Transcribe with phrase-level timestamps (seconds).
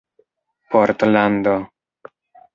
[0.71, 1.55] portlando